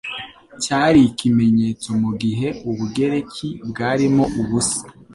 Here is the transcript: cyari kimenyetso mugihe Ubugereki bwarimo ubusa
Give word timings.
cyari 0.63 1.01
kimenyetso 1.17 1.89
mugihe 2.01 2.47
Ubugereki 2.69 3.49
bwarimo 3.69 4.23
ubusa 4.41 4.83